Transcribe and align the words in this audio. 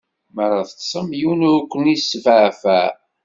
Mi 0.35 0.41
ara 0.45 0.69
teṭṭṣem, 0.69 1.07
yiwen 1.19 1.47
ur 1.49 1.59
kwen-isfeɛfiɛ. 1.71 2.87